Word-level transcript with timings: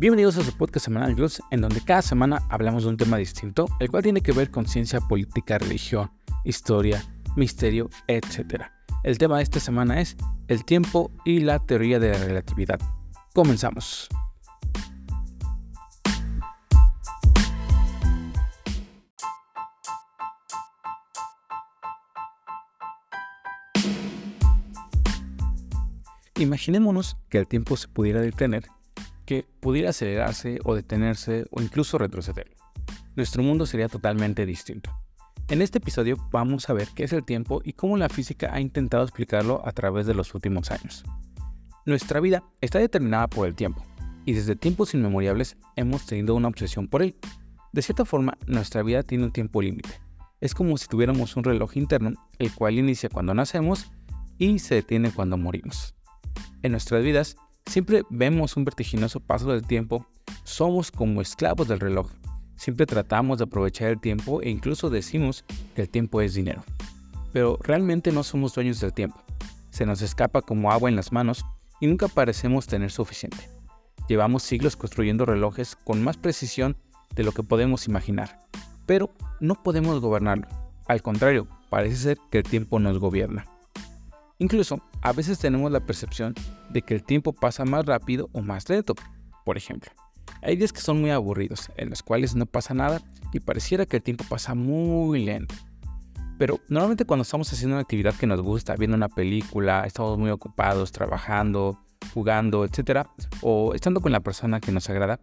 Bienvenidos 0.00 0.38
a 0.38 0.44
su 0.44 0.56
podcast 0.56 0.84
semanal 0.84 1.16
Luz, 1.16 1.42
en 1.50 1.60
donde 1.60 1.80
cada 1.80 2.02
semana 2.02 2.40
hablamos 2.50 2.84
de 2.84 2.90
un 2.90 2.96
tema 2.96 3.16
distinto, 3.16 3.66
el 3.80 3.90
cual 3.90 4.04
tiene 4.04 4.20
que 4.20 4.30
ver 4.30 4.48
con 4.48 4.64
ciencia 4.64 5.00
política, 5.00 5.58
religión, 5.58 6.12
historia, 6.44 7.02
misterio, 7.34 7.90
etc. 8.06 8.62
El 9.02 9.18
tema 9.18 9.38
de 9.38 9.42
esta 9.42 9.58
semana 9.58 10.00
es 10.00 10.16
el 10.46 10.64
tiempo 10.64 11.10
y 11.24 11.40
la 11.40 11.58
teoría 11.58 11.98
de 11.98 12.10
la 12.12 12.18
relatividad. 12.18 12.78
Comenzamos. 13.34 14.08
Imaginémonos 26.36 27.16
que 27.28 27.38
el 27.38 27.48
tiempo 27.48 27.76
se 27.76 27.88
pudiera 27.88 28.20
detener, 28.20 28.62
que 29.28 29.46
pudiera 29.60 29.90
acelerarse 29.90 30.58
o 30.64 30.74
detenerse 30.74 31.44
o 31.50 31.60
incluso 31.60 31.98
retroceder. 31.98 32.56
Nuestro 33.14 33.42
mundo 33.42 33.66
sería 33.66 33.86
totalmente 33.86 34.46
distinto. 34.46 34.90
En 35.48 35.60
este 35.60 35.76
episodio 35.76 36.16
vamos 36.30 36.70
a 36.70 36.72
ver 36.72 36.88
qué 36.94 37.04
es 37.04 37.12
el 37.12 37.26
tiempo 37.26 37.60
y 37.62 37.74
cómo 37.74 37.98
la 37.98 38.08
física 38.08 38.48
ha 38.54 38.58
intentado 38.58 39.02
explicarlo 39.02 39.60
a 39.66 39.72
través 39.72 40.06
de 40.06 40.14
los 40.14 40.34
últimos 40.34 40.70
años. 40.70 41.04
Nuestra 41.84 42.20
vida 42.20 42.42
está 42.62 42.78
determinada 42.78 43.26
por 43.26 43.46
el 43.46 43.54
tiempo, 43.54 43.84
y 44.24 44.32
desde 44.32 44.56
tiempos 44.56 44.94
inmemoriales 44.94 45.58
hemos 45.76 46.06
tenido 46.06 46.34
una 46.34 46.48
obsesión 46.48 46.88
por 46.88 47.02
él. 47.02 47.14
De 47.74 47.82
cierta 47.82 48.06
forma, 48.06 48.38
nuestra 48.46 48.82
vida 48.82 49.02
tiene 49.02 49.24
un 49.24 49.32
tiempo 49.32 49.60
límite. 49.60 49.90
Es 50.40 50.54
como 50.54 50.78
si 50.78 50.88
tuviéramos 50.88 51.36
un 51.36 51.44
reloj 51.44 51.76
interno, 51.76 52.14
el 52.38 52.50
cual 52.54 52.78
inicia 52.78 53.10
cuando 53.10 53.34
nacemos 53.34 53.90
y 54.38 54.58
se 54.58 54.76
detiene 54.76 55.10
cuando 55.12 55.36
morimos. 55.36 55.94
En 56.62 56.72
nuestras 56.72 57.04
vidas 57.04 57.36
siempre 57.68 58.02
vemos 58.10 58.56
un 58.56 58.64
vertiginoso 58.64 59.20
paso 59.20 59.52
del 59.52 59.62
tiempo, 59.62 60.06
somos 60.44 60.90
como 60.90 61.20
esclavos 61.20 61.68
del 61.68 61.80
reloj. 61.80 62.10
Siempre 62.56 62.86
tratamos 62.86 63.38
de 63.38 63.44
aprovechar 63.44 63.88
el 63.88 64.00
tiempo 64.00 64.42
e 64.42 64.50
incluso 64.50 64.90
decimos 64.90 65.44
que 65.74 65.82
el 65.82 65.88
tiempo 65.88 66.20
es 66.20 66.34
dinero. 66.34 66.64
Pero 67.32 67.58
realmente 67.62 68.10
no 68.10 68.24
somos 68.24 68.54
dueños 68.54 68.80
del 68.80 68.92
tiempo. 68.92 69.22
Se 69.70 69.86
nos 69.86 70.02
escapa 70.02 70.42
como 70.42 70.72
agua 70.72 70.88
en 70.88 70.96
las 70.96 71.12
manos 71.12 71.44
y 71.80 71.86
nunca 71.86 72.08
parecemos 72.08 72.66
tener 72.66 72.90
suficiente. 72.90 73.48
Llevamos 74.08 74.42
siglos 74.42 74.74
construyendo 74.74 75.26
relojes 75.26 75.76
con 75.76 76.02
más 76.02 76.16
precisión 76.16 76.76
de 77.14 77.22
lo 77.22 77.32
que 77.32 77.42
podemos 77.42 77.86
imaginar, 77.86 78.40
pero 78.86 79.10
no 79.38 79.62
podemos 79.62 80.00
gobernarlo. 80.00 80.48
Al 80.86 81.02
contrario, 81.02 81.46
parece 81.68 81.96
ser 81.96 82.18
que 82.30 82.38
el 82.38 82.44
tiempo 82.44 82.78
nos 82.78 82.98
gobierna. 82.98 83.44
Incluso, 84.38 84.80
a 85.02 85.12
veces 85.12 85.38
tenemos 85.38 85.70
la 85.70 85.80
percepción 85.80 86.34
de 86.70 86.82
que 86.82 86.94
el 86.94 87.02
tiempo 87.02 87.32
pasa 87.32 87.64
más 87.64 87.86
rápido 87.86 88.28
o 88.32 88.42
más 88.42 88.68
lento. 88.68 88.94
Por 89.44 89.56
ejemplo, 89.56 89.90
hay 90.42 90.56
días 90.56 90.72
que 90.72 90.80
son 90.80 91.00
muy 91.00 91.10
aburridos, 91.10 91.70
en 91.76 91.90
los 91.90 92.02
cuales 92.02 92.34
no 92.34 92.46
pasa 92.46 92.74
nada 92.74 93.00
y 93.32 93.40
pareciera 93.40 93.86
que 93.86 93.96
el 93.96 94.02
tiempo 94.02 94.24
pasa 94.28 94.54
muy 94.54 95.24
lento. 95.24 95.54
Pero 96.38 96.60
normalmente 96.68 97.04
cuando 97.04 97.22
estamos 97.22 97.52
haciendo 97.52 97.74
una 97.74 97.82
actividad 97.82 98.14
que 98.14 98.26
nos 98.26 98.40
gusta, 98.40 98.76
viendo 98.76 98.96
una 98.96 99.08
película, 99.08 99.84
estamos 99.86 100.18
muy 100.18 100.30
ocupados, 100.30 100.92
trabajando, 100.92 101.80
jugando, 102.14 102.64
etc. 102.64 103.06
O 103.42 103.74
estando 103.74 104.00
con 104.00 104.12
la 104.12 104.20
persona 104.20 104.60
que 104.60 104.70
nos 104.70 104.88
agrada, 104.88 105.20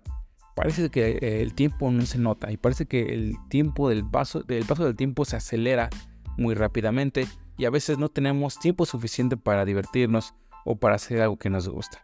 parece 0.56 0.90
que 0.90 1.42
el 1.42 1.54
tiempo 1.54 1.90
no 1.92 2.06
se 2.06 2.18
nota 2.18 2.52
y 2.52 2.58
parece 2.58 2.86
que 2.86 3.14
el 3.14 3.36
tiempo 3.50 3.90
del 3.90 4.06
paso, 4.06 4.42
del 4.44 4.66
paso 4.66 4.84
del 4.86 4.96
tiempo 4.96 5.24
se 5.24 5.38
acelera 5.38 5.90
muy 6.38 6.54
rápidamente 6.54 7.28
y 7.58 7.66
a 7.66 7.70
veces 7.70 7.98
no 7.98 8.10
tenemos 8.10 8.60
tiempo 8.60 8.86
suficiente 8.86 9.38
para 9.38 9.66
divertirnos 9.66 10.34
o 10.66 10.76
para 10.76 10.96
hacer 10.96 11.22
algo 11.22 11.38
que 11.38 11.50
nos 11.50 11.70
gusta. 11.70 12.04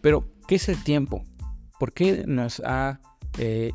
Pero, 0.00 0.24
¿qué 0.46 0.56
es 0.56 0.68
el 0.68 0.82
tiempo? 0.82 1.24
¿Por 1.78 1.92
qué 1.92 2.24
nos 2.26 2.60
ha 2.60 3.00
eh, 3.38 3.72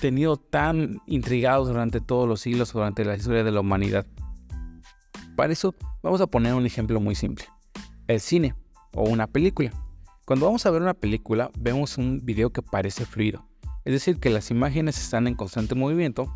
tenido 0.00 0.36
tan 0.36 1.00
intrigados 1.06 1.68
durante 1.68 2.00
todos 2.00 2.28
los 2.28 2.40
siglos, 2.40 2.72
durante 2.72 3.04
la 3.04 3.16
historia 3.16 3.42
de 3.42 3.50
la 3.50 3.60
humanidad? 3.60 4.06
Para 5.36 5.52
eso 5.52 5.74
vamos 6.02 6.20
a 6.20 6.26
poner 6.26 6.54
un 6.54 6.66
ejemplo 6.66 7.00
muy 7.00 7.14
simple. 7.14 7.46
El 8.06 8.20
cine 8.20 8.54
o 8.94 9.08
una 9.08 9.26
película. 9.26 9.72
Cuando 10.26 10.46
vamos 10.46 10.64
a 10.66 10.70
ver 10.70 10.82
una 10.82 10.94
película 10.94 11.50
vemos 11.58 11.98
un 11.98 12.20
video 12.24 12.50
que 12.50 12.62
parece 12.62 13.06
fluido. 13.06 13.48
Es 13.84 13.92
decir, 13.92 14.20
que 14.20 14.30
las 14.30 14.50
imágenes 14.50 14.98
están 14.98 15.26
en 15.26 15.34
constante 15.34 15.74
movimiento, 15.74 16.32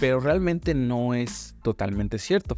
pero 0.00 0.18
realmente 0.18 0.74
no 0.74 1.14
es 1.14 1.54
totalmente 1.62 2.18
cierto. 2.18 2.56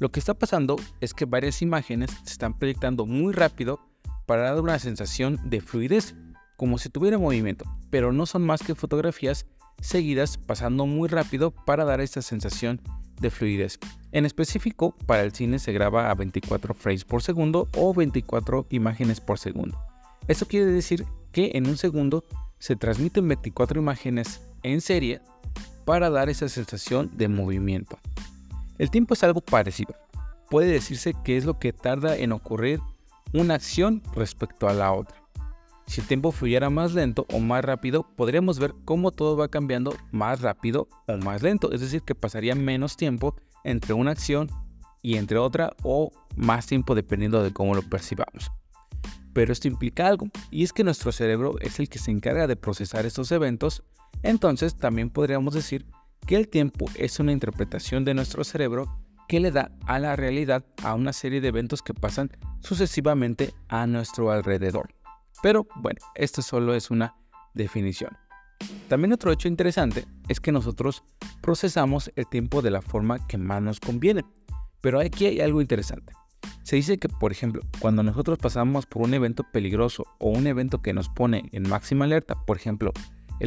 Lo 0.00 0.10
que 0.10 0.18
está 0.18 0.32
pasando 0.32 0.76
es 1.02 1.12
que 1.12 1.26
varias 1.26 1.60
imágenes 1.60 2.10
se 2.24 2.32
están 2.32 2.58
proyectando 2.58 3.04
muy 3.04 3.34
rápido 3.34 3.80
para 4.24 4.44
dar 4.44 4.58
una 4.58 4.78
sensación 4.78 5.38
de 5.44 5.60
fluidez, 5.60 6.14
como 6.56 6.78
si 6.78 6.88
tuviera 6.88 7.18
movimiento, 7.18 7.66
pero 7.90 8.10
no 8.10 8.24
son 8.24 8.40
más 8.40 8.62
que 8.62 8.74
fotografías 8.74 9.44
seguidas 9.82 10.38
pasando 10.38 10.86
muy 10.86 11.06
rápido 11.10 11.50
para 11.50 11.84
dar 11.84 12.00
esta 12.00 12.22
sensación 12.22 12.80
de 13.20 13.28
fluidez. 13.28 13.78
En 14.10 14.24
específico, 14.24 14.96
para 15.04 15.22
el 15.22 15.34
cine 15.34 15.58
se 15.58 15.74
graba 15.74 16.10
a 16.10 16.14
24 16.14 16.72
frames 16.72 17.04
por 17.04 17.22
segundo 17.22 17.68
o 17.76 17.92
24 17.92 18.68
imágenes 18.70 19.20
por 19.20 19.38
segundo. 19.38 19.78
Esto 20.28 20.46
quiere 20.46 20.64
decir 20.72 21.04
que 21.30 21.50
en 21.52 21.68
un 21.68 21.76
segundo 21.76 22.24
se 22.58 22.74
transmiten 22.74 23.28
24 23.28 23.78
imágenes 23.78 24.40
en 24.62 24.80
serie 24.80 25.20
para 25.84 26.08
dar 26.08 26.30
esa 26.30 26.48
sensación 26.48 27.10
de 27.18 27.28
movimiento. 27.28 27.98
El 28.80 28.90
tiempo 28.90 29.12
es 29.12 29.22
algo 29.22 29.42
parecido. 29.42 29.94
Puede 30.48 30.68
decirse 30.68 31.12
que 31.22 31.36
es 31.36 31.44
lo 31.44 31.58
que 31.58 31.74
tarda 31.74 32.16
en 32.16 32.32
ocurrir 32.32 32.80
una 33.34 33.56
acción 33.56 34.02
respecto 34.14 34.70
a 34.70 34.72
la 34.72 34.90
otra. 34.94 35.22
Si 35.86 36.00
el 36.00 36.06
tiempo 36.06 36.32
fluyera 36.32 36.70
más 36.70 36.94
lento 36.94 37.26
o 37.30 37.40
más 37.40 37.62
rápido, 37.62 38.06
podríamos 38.16 38.58
ver 38.58 38.72
cómo 38.86 39.10
todo 39.10 39.36
va 39.36 39.48
cambiando 39.48 39.94
más 40.12 40.40
rápido 40.40 40.88
o 41.06 41.18
más 41.18 41.42
lento, 41.42 41.70
es 41.72 41.82
decir, 41.82 42.00
que 42.00 42.14
pasaría 42.14 42.54
menos 42.54 42.96
tiempo 42.96 43.36
entre 43.64 43.92
una 43.92 44.12
acción 44.12 44.48
y 45.02 45.18
entre 45.18 45.36
otra 45.36 45.76
o 45.82 46.10
más 46.34 46.64
tiempo 46.64 46.94
dependiendo 46.94 47.42
de 47.42 47.52
cómo 47.52 47.74
lo 47.74 47.82
percibamos. 47.82 48.50
Pero 49.34 49.52
esto 49.52 49.68
implica 49.68 50.06
algo, 50.06 50.28
y 50.50 50.64
es 50.64 50.72
que 50.72 50.84
nuestro 50.84 51.12
cerebro 51.12 51.56
es 51.60 51.78
el 51.80 51.90
que 51.90 51.98
se 51.98 52.12
encarga 52.12 52.46
de 52.46 52.56
procesar 52.56 53.04
estos 53.04 53.30
eventos, 53.30 53.82
entonces 54.22 54.74
también 54.74 55.10
podríamos 55.10 55.52
decir 55.52 55.84
que 56.30 56.36
el 56.36 56.46
tiempo 56.46 56.86
es 56.94 57.18
una 57.18 57.32
interpretación 57.32 58.04
de 58.04 58.14
nuestro 58.14 58.44
cerebro 58.44 58.86
que 59.26 59.40
le 59.40 59.50
da 59.50 59.72
a 59.86 59.98
la 59.98 60.14
realidad 60.14 60.64
a 60.84 60.94
una 60.94 61.12
serie 61.12 61.40
de 61.40 61.48
eventos 61.48 61.82
que 61.82 61.92
pasan 61.92 62.30
sucesivamente 62.60 63.52
a 63.68 63.88
nuestro 63.88 64.30
alrededor. 64.30 64.94
Pero 65.42 65.66
bueno, 65.74 65.98
esto 66.14 66.40
solo 66.40 66.76
es 66.76 66.88
una 66.92 67.16
definición. 67.52 68.16
También 68.86 69.12
otro 69.12 69.32
hecho 69.32 69.48
interesante 69.48 70.04
es 70.28 70.38
que 70.38 70.52
nosotros 70.52 71.02
procesamos 71.42 72.12
el 72.14 72.28
tiempo 72.28 72.62
de 72.62 72.70
la 72.70 72.80
forma 72.80 73.26
que 73.26 73.36
más 73.36 73.60
nos 73.60 73.80
conviene. 73.80 74.22
Pero 74.80 75.00
aquí 75.00 75.26
hay 75.26 75.40
algo 75.40 75.60
interesante. 75.60 76.12
Se 76.62 76.76
dice 76.76 76.98
que, 76.98 77.08
por 77.08 77.32
ejemplo, 77.32 77.60
cuando 77.80 78.04
nosotros 78.04 78.38
pasamos 78.38 78.86
por 78.86 79.02
un 79.02 79.14
evento 79.14 79.42
peligroso 79.52 80.04
o 80.20 80.28
un 80.28 80.46
evento 80.46 80.80
que 80.80 80.92
nos 80.92 81.08
pone 81.08 81.48
en 81.50 81.68
máxima 81.68 82.04
alerta, 82.04 82.36
por 82.46 82.56
ejemplo, 82.56 82.92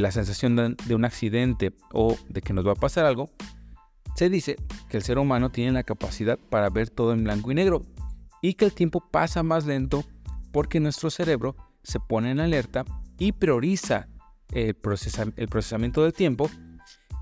la 0.01 0.11
sensación 0.11 0.55
de, 0.55 0.95
un 0.95 1.05
accidente 1.05 1.73
o 1.91 2.17
de 2.29 2.41
que 2.41 2.53
nos 2.53 2.67
va 2.67 2.71
a 2.73 2.75
pasar 2.75 3.05
algo, 3.05 3.29
se 4.15 4.29
dice 4.29 4.57
que 4.89 4.97
el 4.97 5.03
ser 5.03 5.17
humano 5.17 5.49
tiene 5.49 5.71
la 5.71 5.83
capacidad 5.83 6.37
para 6.49 6.69
ver 6.69 6.89
todo 6.89 7.13
en 7.13 7.23
blanco 7.23 7.51
y 7.51 7.55
negro 7.55 7.83
y 8.41 8.55
que 8.55 8.65
el 8.65 8.73
tiempo 8.73 9.03
pasa 9.11 9.43
más 9.43 9.65
lento 9.65 10.03
porque 10.51 10.79
nuestro 10.79 11.09
cerebro 11.09 11.55
se 11.83 11.99
pone 11.99 12.31
en 12.31 12.39
alerta 12.39 12.85
y 13.17 13.31
prioriza 13.31 14.07
el, 14.51 14.75
el 15.37 15.47
procesamiento 15.47 16.03
del 16.03 16.13
tiempo 16.13 16.49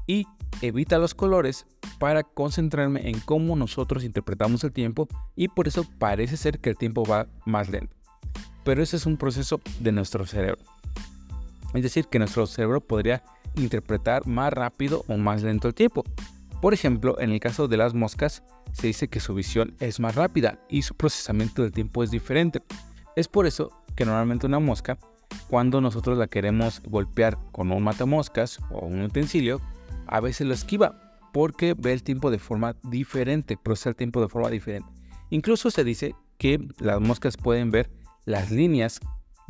y 0.08 0.26
evita 0.62 0.98
los 0.98 1.14
colores 1.14 1.66
para 2.00 2.24
concentrarme 2.24 3.10
en 3.10 3.20
cómo 3.20 3.56
nosotros 3.56 4.04
interpretamos 4.04 4.64
el 4.64 4.72
tiempo 4.72 5.08
y 5.36 5.48
por 5.48 5.68
eso 5.68 5.86
parece 6.00 6.38
ser 6.38 6.60
que 6.60 6.72
el 6.72 6.78
tiempo 6.78 7.04
va 7.06 7.28
más 7.46 7.70
lento. 7.70 7.96
Pero 8.64 8.84
ese 8.84 8.98
es 8.98 9.06
un 9.06 9.18
proceso 9.18 9.62
de 9.80 9.92
nuestro 9.92 10.26
cerebro. 10.26 10.62
Es 11.74 11.84
decir, 11.84 12.08
que 12.08 12.20
nuestro 12.20 12.48
cerebro 12.48 12.82
podría 12.82 13.24
interpretar 13.56 14.28
más 14.28 14.52
rápido 14.54 15.04
o 15.08 15.18
más 15.18 15.44
lento 15.44 15.68
el 15.68 15.74
tiempo. 15.74 16.04
Por 16.62 16.74
ejemplo, 16.74 17.20
en 17.20 17.32
el 17.32 17.40
caso 17.40 17.68
de 17.68 17.78
las 17.78 17.94
moscas, 17.94 18.44
se 18.74 18.88
dice 18.88 19.08
que 19.08 19.20
su 19.20 19.34
visión 19.34 19.76
es 19.80 20.00
más 20.00 20.16
rápida 20.16 20.60
y 20.70 20.84
su 20.84 20.96
procesamiento 20.96 21.64
del 21.64 21.72
tiempo 21.72 22.04
es 22.04 22.12
diferente. 22.12 22.62
Es 23.16 23.28
por 23.28 23.46
eso 23.46 23.72
que 23.96 24.06
normalmente 24.06 24.46
una 24.48 24.60
mosca, 24.60 24.98
cuando 25.50 25.82
nosotros 25.82 26.18
la 26.18 26.28
queremos 26.28 26.82
golpear 26.84 27.38
con 27.52 27.72
un 27.72 27.84
matamoscas 27.84 28.60
o 28.70 28.86
un 28.86 29.02
utensilio, 29.02 29.60
a 30.08 30.20
veces 30.20 30.48
lo 30.48 30.54
esquiva 30.54 31.18
porque 31.34 31.74
ve 31.78 31.94
el 31.94 32.04
tiempo 32.04 32.30
de 32.30 32.40
forma 32.40 32.76
diferente, 32.84 33.58
procesa 33.58 33.90
el 33.90 33.96
tiempo 33.96 34.22
de 34.22 34.30
forma 34.30 34.50
diferente. 34.50 34.90
Incluso 35.30 35.72
se 35.72 35.84
dice 35.84 36.16
que 36.38 36.60
las 36.80 37.00
moscas 37.00 37.38
pueden 37.38 37.72
ver 37.72 37.90
las 38.26 38.52
líneas 38.52 39.00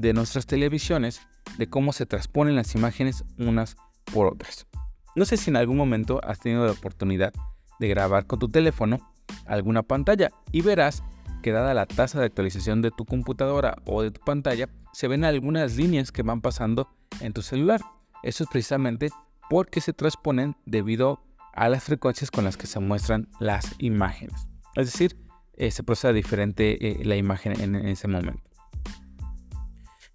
de 0.01 0.13
nuestras 0.13 0.45
televisiones 0.45 1.21
de 1.57 1.67
cómo 1.67 1.93
se 1.93 2.05
transponen 2.05 2.55
las 2.55 2.75
imágenes 2.75 3.23
unas 3.37 3.75
por 4.13 4.27
otras. 4.27 4.67
No 5.15 5.25
sé 5.25 5.37
si 5.37 5.49
en 5.49 5.57
algún 5.57 5.77
momento 5.77 6.19
has 6.23 6.39
tenido 6.39 6.65
la 6.65 6.71
oportunidad 6.71 7.33
de 7.79 7.87
grabar 7.87 8.25
con 8.25 8.39
tu 8.39 8.49
teléfono 8.49 9.11
alguna 9.45 9.83
pantalla 9.83 10.31
y 10.51 10.61
verás 10.61 11.03
que 11.41 11.51
dada 11.51 11.73
la 11.73 11.85
tasa 11.85 12.19
de 12.19 12.25
actualización 12.25 12.81
de 12.81 12.91
tu 12.91 13.05
computadora 13.05 13.75
o 13.85 14.03
de 14.03 14.11
tu 14.11 14.21
pantalla, 14.21 14.69
se 14.93 15.07
ven 15.07 15.25
algunas 15.25 15.75
líneas 15.75 16.11
que 16.11 16.21
van 16.21 16.41
pasando 16.41 16.87
en 17.19 17.33
tu 17.33 17.41
celular. 17.41 17.81
Eso 18.23 18.43
es 18.43 18.49
precisamente 18.49 19.09
porque 19.49 19.81
se 19.81 19.93
transponen 19.93 20.55
debido 20.65 21.19
a 21.53 21.67
las 21.67 21.83
frecuencias 21.83 22.31
con 22.31 22.43
las 22.43 22.57
que 22.57 22.67
se 22.67 22.79
muestran 22.79 23.27
las 23.39 23.75
imágenes. 23.79 24.47
Es 24.75 24.91
decir, 24.91 25.17
eh, 25.53 25.71
se 25.71 25.83
procesa 25.83 26.13
diferente 26.13 27.01
eh, 27.01 27.05
la 27.05 27.15
imagen 27.15 27.59
en, 27.59 27.75
ese 27.87 28.07
momento. 28.07 28.41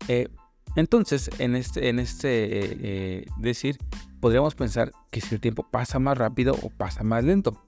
Eh, 0.09 0.29
entonces, 0.77 1.31
en 1.39 1.57
este, 1.57 1.89
en 1.89 1.99
este 1.99 3.27
decir, 3.39 3.79
podríamos 4.21 4.55
pensar 4.55 4.93
que 5.11 5.21
si 5.21 5.35
el 5.35 5.41
tiempo 5.41 5.67
pasa 5.71 5.99
más 5.99 6.19
rápido 6.19 6.55
o 6.63 6.69
pasa 6.69 7.03
más 7.03 7.25
lento. 7.25 7.63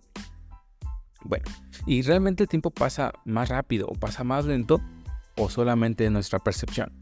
Bueno, 1.25 1.45
¿y 1.87 2.03
realmente 2.03 2.43
el 2.45 2.49
tiempo 2.49 2.71
pasa 2.71 3.13
más 3.25 3.49
rápido 3.49 3.87
o 3.89 3.95
pasa 3.95 4.25
más 4.25 4.45
lento 4.45 4.81
o 5.37 5.49
solamente 5.49 6.09
nuestra 6.11 6.39
percepción? 6.39 6.93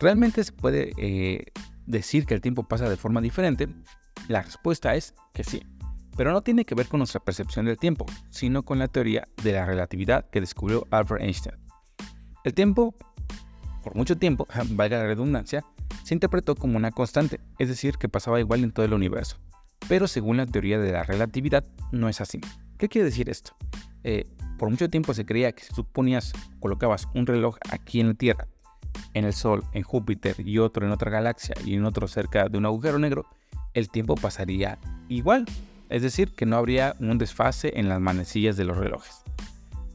¿Realmente 0.00 0.42
se 0.42 0.52
puede 0.52 0.92
eh, 0.96 1.44
decir 1.86 2.26
que 2.26 2.34
el 2.34 2.40
tiempo 2.40 2.64
pasa 2.64 2.88
de 2.88 2.96
forma 2.96 3.20
diferente? 3.20 3.68
La 4.28 4.42
respuesta 4.42 4.94
es 4.94 5.14
que 5.32 5.44
sí 5.44 5.62
pero 6.20 6.32
no 6.32 6.42
tiene 6.42 6.66
que 6.66 6.74
ver 6.74 6.86
con 6.86 6.98
nuestra 6.98 7.18
percepción 7.20 7.64
del 7.64 7.78
tiempo, 7.78 8.04
sino 8.28 8.62
con 8.62 8.78
la 8.78 8.88
teoría 8.88 9.26
de 9.42 9.52
la 9.52 9.64
relatividad 9.64 10.28
que 10.28 10.42
descubrió 10.42 10.86
Albert 10.90 11.22
Einstein. 11.22 11.56
El 12.44 12.52
tiempo, 12.52 12.94
por 13.82 13.94
mucho 13.94 14.18
tiempo, 14.18 14.46
valga 14.72 14.98
la 14.98 15.06
redundancia, 15.06 15.64
se 16.04 16.12
interpretó 16.12 16.56
como 16.56 16.76
una 16.76 16.90
constante, 16.90 17.40
es 17.58 17.68
decir, 17.68 17.96
que 17.96 18.10
pasaba 18.10 18.38
igual 18.38 18.64
en 18.64 18.70
todo 18.70 18.84
el 18.84 18.92
universo. 18.92 19.38
Pero 19.88 20.06
según 20.06 20.36
la 20.36 20.44
teoría 20.44 20.78
de 20.78 20.92
la 20.92 21.04
relatividad, 21.04 21.64
no 21.90 22.10
es 22.10 22.20
así. 22.20 22.38
¿Qué 22.76 22.90
quiere 22.90 23.06
decir 23.06 23.30
esto? 23.30 23.56
Eh, 24.04 24.24
por 24.58 24.68
mucho 24.68 24.90
tiempo 24.90 25.14
se 25.14 25.24
creía 25.24 25.52
que 25.52 25.64
si 25.64 25.72
tú 25.72 25.84
ponías, 25.84 26.34
colocabas 26.60 27.08
un 27.14 27.26
reloj 27.26 27.56
aquí 27.70 27.98
en 28.00 28.08
la 28.08 28.14
Tierra, 28.14 28.46
en 29.14 29.24
el 29.24 29.32
Sol, 29.32 29.64
en 29.72 29.82
Júpiter 29.82 30.36
y 30.38 30.58
otro 30.58 30.86
en 30.86 30.92
otra 30.92 31.10
galaxia 31.10 31.54
y 31.64 31.74
en 31.74 31.84
otro 31.84 32.08
cerca 32.08 32.48
de 32.48 32.58
un 32.58 32.66
agujero 32.66 32.98
negro, 32.98 33.26
el 33.74 33.88
tiempo 33.88 34.14
pasaría 34.14 34.78
igual, 35.08 35.46
es 35.88 36.02
decir, 36.02 36.32
que 36.34 36.46
no 36.46 36.56
habría 36.56 36.94
un 37.00 37.18
desfase 37.18 37.72
en 37.78 37.88
las 37.88 38.00
manecillas 38.00 38.56
de 38.56 38.64
los 38.64 38.76
relojes. 38.76 39.22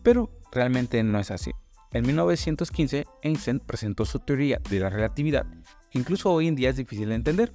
Pero 0.03 0.29
realmente 0.51 1.01
no 1.03 1.19
es 1.19 1.31
así. 1.31 1.51
En 1.91 2.05
1915, 2.05 3.05
Einstein 3.21 3.59
presentó 3.59 4.05
su 4.05 4.19
teoría 4.19 4.59
de 4.69 4.79
la 4.79 4.89
relatividad, 4.89 5.45
que 5.89 5.99
incluso 5.99 6.31
hoy 6.31 6.47
en 6.47 6.55
día 6.55 6.69
es 6.69 6.75
difícil 6.75 7.09
de 7.09 7.15
entender. 7.15 7.53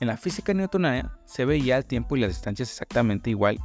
En 0.00 0.08
la 0.08 0.16
física 0.16 0.54
newtoniana 0.54 1.18
se 1.26 1.44
veía 1.44 1.76
el 1.76 1.84
tiempo 1.84 2.16
y 2.16 2.20
las 2.20 2.30
distancias 2.30 2.70
exactamente 2.70 3.30
igual 3.30 3.58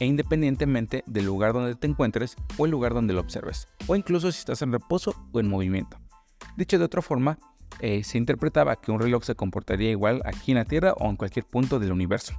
e 0.00 0.06
independientemente 0.06 1.04
del 1.06 1.26
lugar 1.26 1.52
donde 1.52 1.74
te 1.74 1.86
encuentres 1.86 2.36
o 2.56 2.64
el 2.64 2.70
lugar 2.70 2.94
donde 2.94 3.14
lo 3.14 3.20
observes, 3.20 3.68
o 3.86 3.96
incluso 3.96 4.30
si 4.32 4.38
estás 4.38 4.62
en 4.62 4.72
reposo 4.72 5.14
o 5.32 5.40
en 5.40 5.48
movimiento. 5.48 5.98
Dicho 6.56 6.78
de 6.78 6.84
otra 6.84 7.02
forma, 7.02 7.38
eh, 7.80 8.02
se 8.02 8.16
interpretaba 8.16 8.76
que 8.76 8.90
un 8.90 9.00
reloj 9.00 9.24
se 9.24 9.34
comportaría 9.34 9.90
igual 9.90 10.22
aquí 10.24 10.52
en 10.52 10.58
la 10.58 10.64
Tierra 10.64 10.94
o 10.94 11.08
en 11.08 11.16
cualquier 11.16 11.44
punto 11.44 11.78
del 11.78 11.92
universo. 11.92 12.34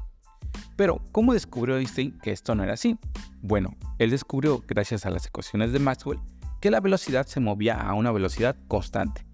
Pero, 0.76 1.02
¿cómo 1.12 1.34
descubrió 1.34 1.78
Einstein 1.78 2.18
que 2.20 2.32
esto 2.32 2.56
no 2.56 2.64
era 2.64 2.74
así? 2.74 2.98
Bueno, 3.42 3.76
él 4.00 4.10
descubrió, 4.10 4.64
gracias 4.68 5.06
a 5.06 5.12
las 5.12 5.28
ecuaciones 5.28 5.72
de 5.72 5.80
Maxwell, 5.80 6.20
que 6.62 6.72
la 6.72 6.80
velocidad 6.80 7.28
se 7.28 7.40
movía 7.40 7.80
a 7.80 7.94
una 7.94 8.12
velocidad 8.12 8.56
constante, 8.68 9.26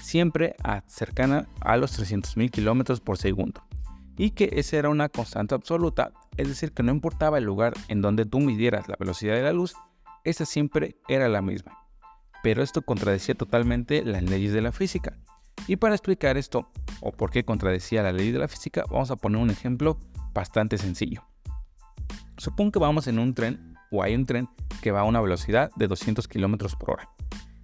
siempre 0.00 0.56
cercana 0.86 1.46
a 1.60 1.76
los 1.76 1.98
300.000 1.98 2.50
km 2.50 3.00
por 3.00 3.18
segundo, 3.18 3.62
y 4.16 4.30
que 4.30 4.50
esa 4.54 4.76
era 4.76 4.88
una 4.88 5.08
constante 5.08 5.54
absoluta, 5.54 6.12
es 6.36 6.48
decir, 6.48 6.72
que 6.72 6.82
no 6.82 6.90
importaba 6.90 7.38
el 7.38 7.44
lugar 7.44 7.74
en 7.88 8.02
donde 8.02 8.26
tú 8.26 8.40
midieras 8.40 8.88
la 8.88 8.96
velocidad 8.98 9.34
de 9.34 9.42
la 9.42 9.52
luz, 9.52 9.74
esa 10.24 10.44
siempre 10.44 10.96
era 11.08 11.28
la 11.28 11.42
misma. 11.42 11.81
Pero 12.42 12.62
esto 12.62 12.82
contradecía 12.82 13.34
totalmente 13.34 14.04
las 14.04 14.22
leyes 14.22 14.52
de 14.52 14.62
la 14.62 14.72
física. 14.72 15.16
Y 15.66 15.76
para 15.76 15.94
explicar 15.94 16.36
esto, 16.36 16.70
o 17.00 17.12
por 17.12 17.30
qué 17.30 17.44
contradecía 17.44 18.02
la 18.02 18.12
ley 18.12 18.32
de 18.32 18.38
la 18.38 18.48
física, 18.48 18.84
vamos 18.90 19.10
a 19.10 19.16
poner 19.16 19.40
un 19.40 19.50
ejemplo 19.50 19.98
bastante 20.32 20.78
sencillo. 20.78 21.22
Supongo 22.36 22.72
que 22.72 22.78
vamos 22.78 23.06
en 23.06 23.18
un 23.18 23.34
tren 23.34 23.74
o 23.90 24.02
hay 24.02 24.14
un 24.14 24.26
tren 24.26 24.48
que 24.80 24.90
va 24.90 25.00
a 25.00 25.04
una 25.04 25.20
velocidad 25.20 25.70
de 25.76 25.86
200 25.86 26.26
km 26.26 26.76
por 26.76 26.92
hora 26.92 27.08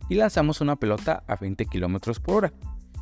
y 0.09 0.15
lanzamos 0.15 0.61
una 0.61 0.77
pelota 0.77 1.25
a 1.27 1.37
20 1.37 1.67
km 1.67 2.21
por 2.21 2.37
hora. 2.37 2.53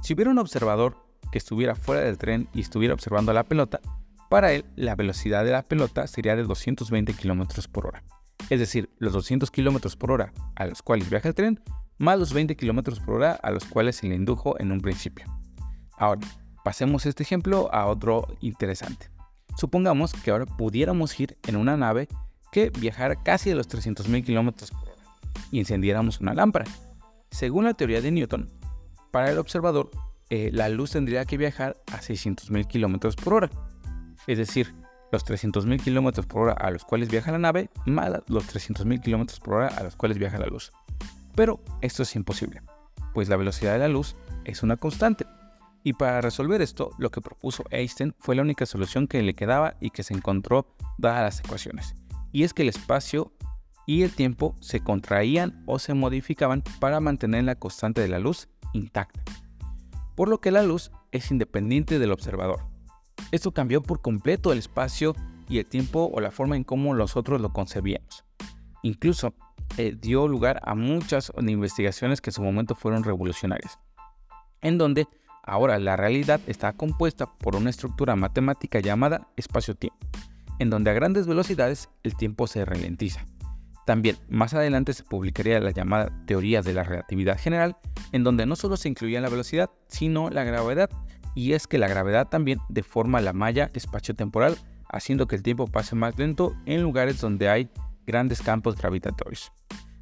Si 0.02 0.14
hubiera 0.14 0.30
un 0.30 0.38
observador 0.38 0.96
que 1.30 1.38
estuviera 1.38 1.74
fuera 1.74 2.02
del 2.02 2.18
tren 2.18 2.48
y 2.52 2.60
estuviera 2.60 2.94
observando 2.94 3.32
la 3.32 3.44
pelota, 3.44 3.80
para 4.28 4.52
él 4.52 4.64
la 4.74 4.94
velocidad 4.94 5.44
de 5.44 5.52
la 5.52 5.62
pelota 5.62 6.06
sería 6.06 6.36
de 6.36 6.42
220 6.42 7.14
km 7.14 7.68
por 7.68 7.86
hora. 7.86 8.02
Es 8.48 8.60
decir, 8.60 8.90
los 8.98 9.12
200 9.12 9.50
km 9.50 9.96
por 9.96 10.12
hora 10.12 10.32
a 10.54 10.66
los 10.66 10.82
cuales 10.82 11.10
viaja 11.10 11.28
el 11.28 11.34
tren, 11.34 11.60
más 11.98 12.18
los 12.18 12.32
20 12.32 12.56
km 12.56 13.04
por 13.04 13.16
hora 13.16 13.32
a 13.32 13.50
los 13.50 13.64
cuales 13.64 13.96
se 13.96 14.08
le 14.08 14.14
indujo 14.14 14.58
en 14.60 14.70
un 14.72 14.80
principio. 14.80 15.26
Ahora, 15.96 16.20
pasemos 16.64 17.06
este 17.06 17.22
ejemplo 17.22 17.72
a 17.72 17.86
otro 17.86 18.26
interesante. 18.40 19.10
Supongamos 19.56 20.12
que 20.12 20.30
ahora 20.30 20.46
pudiéramos 20.46 21.18
ir 21.18 21.38
en 21.46 21.56
una 21.56 21.76
nave 21.76 22.08
que 22.52 22.70
viajara 22.70 23.16
casi 23.16 23.50
a 23.50 23.54
los 23.54 23.68
300.000 23.68 24.24
km 24.24 24.70
por 24.70 24.88
hora 24.90 25.02
y 25.50 25.58
encendiéramos 25.58 26.20
una 26.20 26.34
lámpara. 26.34 26.66
Según 27.30 27.64
la 27.64 27.74
teoría 27.74 28.00
de 28.00 28.10
Newton, 28.10 28.48
para 29.10 29.30
el 29.30 29.38
observador, 29.38 29.90
eh, 30.28 30.50
la 30.52 30.68
luz 30.68 30.92
tendría 30.92 31.24
que 31.24 31.36
viajar 31.36 31.76
a 31.92 31.98
600.000 31.98 32.66
km 32.66 33.14
por 33.16 33.34
hora. 33.34 33.50
Es 34.26 34.38
decir, 34.38 34.74
los 35.16 35.26
300.000 35.26 35.82
km 35.82 36.26
por 36.26 36.42
hora 36.42 36.52
a 36.52 36.70
los 36.70 36.84
cuales 36.84 37.10
viaja 37.10 37.32
la 37.32 37.38
nave, 37.38 37.70
más 37.84 38.10
los 38.28 38.46
300.000 38.46 39.02
km 39.02 39.40
por 39.40 39.54
hora 39.54 39.68
a 39.68 39.82
los 39.82 39.96
cuales 39.96 40.18
viaja 40.18 40.38
la 40.38 40.46
luz. 40.46 40.72
Pero 41.34 41.60
esto 41.80 42.02
es 42.02 42.14
imposible, 42.16 42.62
pues 43.14 43.28
la 43.28 43.36
velocidad 43.36 43.72
de 43.72 43.80
la 43.80 43.88
luz 43.88 44.16
es 44.44 44.62
una 44.62 44.76
constante 44.76 45.26
y 45.86 45.92
para 45.92 46.20
resolver 46.20 46.62
esto, 46.62 46.90
lo 46.98 47.12
que 47.12 47.20
propuso 47.20 47.62
Einstein 47.70 48.12
fue 48.18 48.34
la 48.34 48.42
única 48.42 48.66
solución 48.66 49.06
que 49.06 49.22
le 49.22 49.34
quedaba 49.34 49.76
y 49.80 49.90
que 49.90 50.02
se 50.02 50.14
encontró 50.14 50.66
dadas 50.98 51.22
las 51.22 51.38
ecuaciones. 51.38 51.94
Y 52.32 52.42
es 52.42 52.52
que 52.52 52.62
el 52.62 52.70
espacio 52.70 53.32
y 53.86 54.02
el 54.02 54.10
tiempo 54.10 54.56
se 54.60 54.80
contraían 54.80 55.62
o 55.64 55.78
se 55.78 55.94
modificaban 55.94 56.64
para 56.80 56.98
mantener 56.98 57.44
la 57.44 57.54
constante 57.54 58.00
de 58.00 58.08
la 58.08 58.18
luz 58.18 58.48
intacta. 58.72 59.22
Por 60.16 60.28
lo 60.28 60.40
que 60.40 60.50
la 60.50 60.64
luz 60.64 60.90
es 61.12 61.30
independiente 61.30 62.00
del 62.00 62.10
observador. 62.10 62.66
Esto 63.32 63.52
cambió 63.52 63.82
por 63.82 64.00
completo 64.00 64.52
el 64.52 64.58
espacio 64.58 65.14
y 65.48 65.58
el 65.58 65.66
tiempo 65.66 66.10
o 66.12 66.20
la 66.20 66.30
forma 66.30 66.56
en 66.56 66.64
cómo 66.64 66.94
nosotros 66.94 67.40
lo 67.40 67.52
concebíamos. 67.52 68.24
Incluso 68.82 69.34
eh, 69.78 69.96
dio 70.00 70.28
lugar 70.28 70.60
a 70.64 70.74
muchas 70.74 71.32
investigaciones 71.40 72.20
que 72.20 72.30
en 72.30 72.34
su 72.34 72.42
momento 72.42 72.74
fueron 72.74 73.04
revolucionarias, 73.04 73.78
en 74.62 74.78
donde 74.78 75.06
Ahora, 75.46 75.78
la 75.78 75.96
realidad 75.96 76.40
está 76.48 76.72
compuesta 76.72 77.26
por 77.26 77.54
una 77.54 77.70
estructura 77.70 78.16
matemática 78.16 78.80
llamada 78.80 79.28
espacio-tiempo, 79.36 79.96
en 80.58 80.70
donde 80.70 80.90
a 80.90 80.94
grandes 80.94 81.28
velocidades 81.28 81.88
el 82.02 82.16
tiempo 82.16 82.48
se 82.48 82.64
ralentiza. 82.64 83.24
También, 83.86 84.16
más 84.28 84.54
adelante 84.54 84.92
se 84.92 85.04
publicaría 85.04 85.60
la 85.60 85.70
llamada 85.70 86.10
teoría 86.26 86.62
de 86.62 86.74
la 86.74 86.82
relatividad 86.82 87.38
general, 87.38 87.76
en 88.10 88.24
donde 88.24 88.44
no 88.44 88.56
solo 88.56 88.76
se 88.76 88.88
incluía 88.88 89.20
la 89.20 89.28
velocidad, 89.28 89.70
sino 89.86 90.30
la 90.30 90.42
gravedad, 90.42 90.90
y 91.36 91.52
es 91.52 91.68
que 91.68 91.78
la 91.78 91.86
gravedad 91.86 92.28
también 92.28 92.58
deforma 92.68 93.20
la 93.20 93.34
malla 93.34 93.70
espacio-temporal, 93.74 94.56
haciendo 94.88 95.28
que 95.28 95.36
el 95.36 95.42
tiempo 95.42 95.66
pase 95.66 95.94
más 95.94 96.18
lento 96.18 96.56
en 96.64 96.82
lugares 96.82 97.20
donde 97.20 97.48
hay 97.48 97.70
grandes 98.06 98.40
campos 98.40 98.76
gravitatorios. 98.76 99.52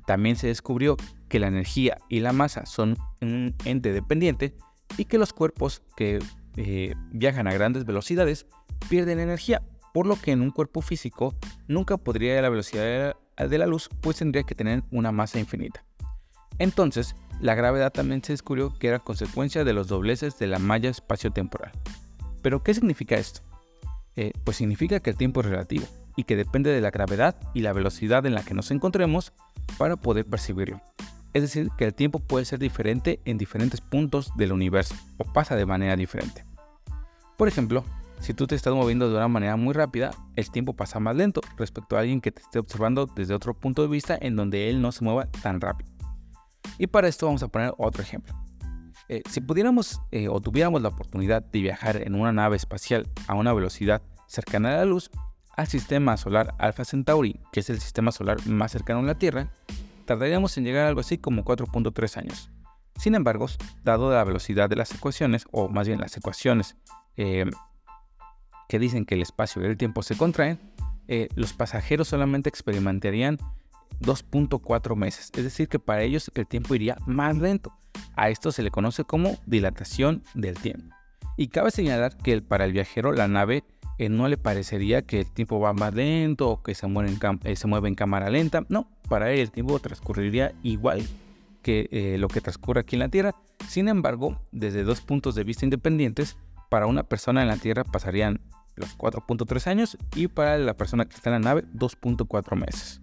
También 0.06 0.36
se 0.36 0.46
descubrió 0.46 0.96
que 1.28 1.40
la 1.40 1.48
energía 1.48 1.98
y 2.08 2.20
la 2.20 2.32
masa 2.32 2.64
son 2.66 2.96
un 3.20 3.54
ente 3.64 3.92
dependiente, 3.92 4.54
y 4.96 5.06
que 5.06 5.18
los 5.18 5.32
cuerpos 5.32 5.82
que 5.96 6.20
eh, 6.56 6.94
viajan 7.10 7.48
a 7.48 7.52
grandes 7.52 7.84
velocidades 7.84 8.46
pierden 8.88 9.18
energía, 9.18 9.62
por 9.92 10.06
lo 10.06 10.14
que 10.14 10.30
en 10.30 10.40
un 10.40 10.50
cuerpo 10.50 10.82
físico 10.82 11.34
nunca 11.66 11.96
podría 11.96 12.34
ir 12.34 12.38
a 12.38 12.42
la 12.42 12.48
velocidad 12.50 13.16
de 13.36 13.58
la 13.58 13.66
luz, 13.66 13.88
pues 14.00 14.18
tendría 14.18 14.44
que 14.44 14.54
tener 14.54 14.84
una 14.92 15.10
masa 15.10 15.40
infinita. 15.40 15.84
Entonces, 16.58 17.16
la 17.40 17.54
gravedad 17.54 17.92
también 17.92 18.22
se 18.22 18.32
descubrió 18.32 18.72
que 18.78 18.88
era 18.88 18.98
consecuencia 18.98 19.64
de 19.64 19.72
los 19.72 19.88
dobleces 19.88 20.38
de 20.38 20.46
la 20.46 20.58
malla 20.58 20.90
espacio-temporal. 20.90 21.72
¿Pero 22.42 22.62
qué 22.62 22.74
significa 22.74 23.16
esto? 23.16 23.40
Eh, 24.16 24.32
pues 24.44 24.58
significa 24.58 25.00
que 25.00 25.10
el 25.10 25.16
tiempo 25.16 25.40
es 25.40 25.46
relativo 25.46 25.86
y 26.16 26.24
que 26.24 26.36
depende 26.36 26.70
de 26.70 26.80
la 26.80 26.90
gravedad 26.90 27.36
y 27.52 27.62
la 27.62 27.72
velocidad 27.72 28.24
en 28.26 28.34
la 28.34 28.44
que 28.44 28.54
nos 28.54 28.70
encontremos 28.70 29.32
para 29.78 29.96
poder 29.96 30.24
percibirlo. 30.26 30.80
Es 31.32 31.42
decir, 31.42 31.70
que 31.76 31.84
el 31.84 31.94
tiempo 31.94 32.20
puede 32.20 32.44
ser 32.44 32.60
diferente 32.60 33.18
en 33.24 33.38
diferentes 33.38 33.80
puntos 33.80 34.30
del 34.36 34.52
universo 34.52 34.94
o 35.18 35.24
pasa 35.24 35.56
de 35.56 35.66
manera 35.66 35.96
diferente. 35.96 36.44
Por 37.36 37.48
ejemplo, 37.48 37.84
si 38.20 38.34
tú 38.34 38.46
te 38.46 38.54
estás 38.54 38.72
moviendo 38.72 39.10
de 39.10 39.16
una 39.16 39.26
manera 39.26 39.56
muy 39.56 39.74
rápida, 39.74 40.12
el 40.36 40.50
tiempo 40.50 40.74
pasa 40.74 41.00
más 41.00 41.16
lento 41.16 41.40
respecto 41.56 41.96
a 41.96 42.00
alguien 42.00 42.20
que 42.20 42.30
te 42.30 42.40
esté 42.40 42.60
observando 42.60 43.06
desde 43.06 43.34
otro 43.34 43.54
punto 43.54 43.82
de 43.82 43.88
vista 43.88 44.16
en 44.20 44.36
donde 44.36 44.70
él 44.70 44.80
no 44.80 44.92
se 44.92 45.02
mueva 45.02 45.26
tan 45.26 45.60
rápido. 45.60 45.93
Y 46.78 46.86
para 46.86 47.08
esto 47.08 47.26
vamos 47.26 47.42
a 47.42 47.48
poner 47.48 47.72
otro 47.78 48.02
ejemplo. 48.02 48.34
Eh, 49.08 49.22
si 49.28 49.40
pudiéramos 49.40 50.00
eh, 50.10 50.28
o 50.28 50.40
tuviéramos 50.40 50.80
la 50.80 50.88
oportunidad 50.88 51.42
de 51.42 51.60
viajar 51.60 51.96
en 51.96 52.14
una 52.14 52.32
nave 52.32 52.56
espacial 52.56 53.08
a 53.26 53.34
una 53.34 53.52
velocidad 53.52 54.02
cercana 54.26 54.70
a 54.70 54.76
la 54.78 54.84
luz, 54.86 55.10
al 55.56 55.66
sistema 55.66 56.16
solar 56.16 56.54
Alpha 56.58 56.84
Centauri, 56.84 57.38
que 57.52 57.60
es 57.60 57.70
el 57.70 57.80
sistema 57.80 58.12
solar 58.12 58.44
más 58.46 58.72
cercano 58.72 59.00
a 59.00 59.02
la 59.02 59.14
Tierra, 59.16 59.52
tardaríamos 60.06 60.56
en 60.56 60.64
llegar 60.64 60.86
a 60.86 60.88
algo 60.88 61.00
así 61.00 61.18
como 61.18 61.44
4.3 61.44 62.16
años. 62.16 62.50
Sin 62.96 63.14
embargo, 63.14 63.46
dado 63.84 64.12
la 64.12 64.24
velocidad 64.24 64.70
de 64.70 64.76
las 64.76 64.92
ecuaciones, 64.94 65.46
o 65.50 65.68
más 65.68 65.86
bien 65.86 66.00
las 66.00 66.16
ecuaciones 66.16 66.76
eh, 67.16 67.44
que 68.68 68.78
dicen 68.78 69.04
que 69.04 69.16
el 69.16 69.22
espacio 69.22 69.62
y 69.62 69.66
el 69.66 69.76
tiempo 69.76 70.02
se 70.02 70.16
contraen, 70.16 70.58
los 71.36 71.52
pasajeros 71.52 72.08
solamente 72.08 72.48
experimentarían 72.48 73.38
2.4 74.00 74.96
meses, 74.96 75.30
es 75.34 75.44
decir, 75.44 75.68
que 75.68 75.78
para 75.78 76.02
ellos 76.02 76.30
el 76.34 76.46
tiempo 76.46 76.74
iría 76.74 76.96
más 77.06 77.36
lento. 77.36 77.72
A 78.16 78.30
esto 78.30 78.52
se 78.52 78.62
le 78.62 78.70
conoce 78.70 79.04
como 79.04 79.38
dilatación 79.46 80.22
del 80.34 80.58
tiempo. 80.58 80.94
Y 81.36 81.48
cabe 81.48 81.70
señalar 81.70 82.16
que 82.16 82.40
para 82.42 82.64
el 82.64 82.72
viajero 82.72 83.12
la 83.12 83.28
nave 83.28 83.64
eh, 83.98 84.08
no 84.08 84.28
le 84.28 84.36
parecería 84.36 85.02
que 85.02 85.20
el 85.20 85.30
tiempo 85.30 85.60
va 85.60 85.72
más 85.72 85.94
lento 85.94 86.48
o 86.48 86.62
que 86.62 86.74
se 86.74 86.86
mueve, 86.86 87.10
en 87.10 87.40
eh, 87.44 87.56
se 87.56 87.66
mueve 87.66 87.88
en 87.88 87.94
cámara 87.94 88.30
lenta. 88.30 88.64
No, 88.68 88.88
para 89.08 89.32
él 89.32 89.40
el 89.40 89.50
tiempo 89.50 89.78
transcurriría 89.78 90.52
igual 90.62 91.02
que 91.62 92.16
lo 92.18 92.28
que 92.28 92.42
transcurre 92.42 92.80
aquí 92.80 92.96
en 92.96 93.00
la 93.00 93.08
Tierra. 93.08 93.34
Sin 93.68 93.88
embargo, 93.88 94.38
desde 94.52 94.84
dos 94.84 95.00
puntos 95.00 95.34
de 95.34 95.44
vista 95.44 95.64
independientes, 95.64 96.36
para 96.68 96.86
una 96.86 97.04
persona 97.04 97.42
en 97.42 97.48
la 97.48 97.56
Tierra 97.56 97.84
pasarían 97.84 98.40
los 98.76 98.96
4.3 98.98 99.66
años 99.68 99.96
y 100.14 100.28
para 100.28 100.58
la 100.58 100.74
persona 100.74 101.04
que 101.04 101.14
está 101.14 101.30
en 101.30 101.42
la 101.42 101.48
nave 101.50 101.64
2.4 101.74 102.56
meses. 102.56 103.00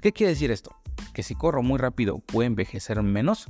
¿Qué 0.00 0.12
quiere 0.12 0.32
decir 0.32 0.50
esto? 0.50 0.76
Que 1.12 1.22
si 1.22 1.34
corro 1.34 1.62
muy 1.62 1.78
rápido 1.78 2.18
puede 2.18 2.46
envejecer 2.46 3.02
menos. 3.02 3.46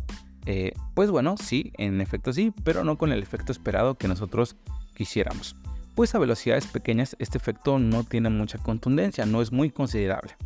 Eh, 0.47 0.73
pues 0.95 1.11
bueno, 1.11 1.37
sí, 1.37 1.73
en 1.77 2.01
efecto 2.01 2.33
sí, 2.33 2.53
pero 2.65 2.85
no 2.85 2.97
con 2.97 3.13
el 3.13 3.23
efecto 3.23 3.53
esperado 3.53 3.97
que 3.97 4.09
nosotros 4.09 4.57
quisiéramos. 4.95 5.57
Pues 5.95 6.15
a 6.15 6.19
velocidades 6.19 6.67
pequeñas 6.67 7.17
este 7.19 7.39
efecto 7.39 7.79
no 7.79 8.05
tiene 8.05 8.31
mucha 8.31 8.59
contundencia, 8.59 9.27
no 9.27 9.43
es 9.43 9.53
muy 9.53 9.71
considerable. 9.71 10.37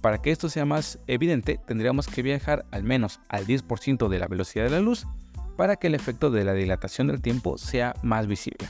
Para 0.00 0.18
que 0.18 0.30
esto 0.30 0.48
sea 0.48 0.64
más 0.64 0.98
evidente, 1.06 1.58
tendríamos 1.66 2.08
que 2.08 2.22
viajar 2.22 2.66
al 2.70 2.82
menos 2.82 3.20
al 3.28 3.46
10% 3.46 4.08
de 4.08 4.18
la 4.18 4.26
velocidad 4.26 4.64
de 4.64 4.70
la 4.70 4.80
luz 4.80 5.06
para 5.56 5.76
que 5.76 5.86
el 5.86 5.94
efecto 5.94 6.30
de 6.30 6.44
la 6.44 6.54
dilatación 6.54 7.06
del 7.06 7.22
tiempo 7.22 7.58
sea 7.58 7.94
más 8.02 8.26
visible. 8.26 8.68